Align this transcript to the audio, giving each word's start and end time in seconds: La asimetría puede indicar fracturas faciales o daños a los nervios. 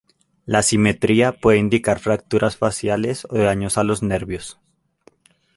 La 0.47 0.57
asimetría 0.57 1.31
puede 1.31 1.59
indicar 1.59 1.99
fracturas 1.99 2.57
faciales 2.57 3.27
o 3.29 3.37
daños 3.37 3.77
a 3.77 3.83
los 3.83 4.01
nervios. 4.01 4.59